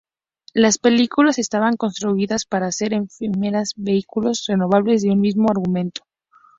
Las 0.55 0.79
películas 0.79 1.37
estaban 1.37 1.75
construidas 1.75 2.45
para 2.47 2.71
ser 2.71 2.93
efímeras, 2.95 3.73
vehículos 3.75 4.45
renovables 4.47 5.03
de 5.03 5.11
un 5.11 5.19
mismo 5.21 5.51
argumento. 5.51 6.01